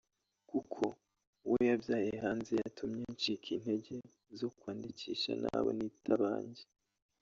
kuko 0.49 0.81
uwo 1.45 1.57
yabyaye 1.69 2.11
hanze 2.23 2.51
yatumye 2.63 3.03
ncika 3.13 3.47
intege 3.55 3.95
zo 4.39 4.47
kwandikisha 4.57 5.31
nabo 5.41 5.69
nita 5.77 6.11
abanjye 6.17 6.63